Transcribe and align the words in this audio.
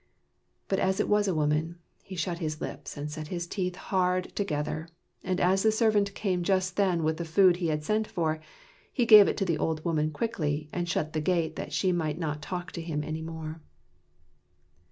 But 0.67 0.79
as 0.79 0.99
it 0.99 1.07
was 1.07 1.27
a 1.27 1.35
woman, 1.35 1.77
he 2.01 2.15
shut 2.15 2.39
his 2.39 2.59
lips 2.59 2.97
and 2.97 3.11
set 3.11 3.27
his 3.27 3.45
teeth 3.45 3.75
hard 3.75 4.35
together, 4.35 4.89
and 5.23 5.39
as 5.39 5.61
the 5.61 5.71
servant 5.71 6.15
came 6.15 6.41
just 6.41 6.75
then 6.75 7.03
with 7.03 7.17
the 7.17 7.23
food 7.23 7.57
he 7.57 7.67
had 7.67 7.83
sent 7.83 8.07
for, 8.07 8.39
he 8.91 9.05
gave 9.05 9.27
it 9.27 9.37
to 9.37 9.45
the 9.45 9.59
old 9.59 9.85
woman 9.85 10.09
quickly, 10.09 10.69
and 10.73 10.89
shut 10.89 11.13
the 11.13 11.21
gate 11.21 11.55
that 11.55 11.71
she 11.71 11.91
might 11.91 12.17
not 12.17 12.41
talk 12.41 12.71
to 12.71 12.81
him 12.81 13.03
any 13.03 13.21
more. 13.21 13.61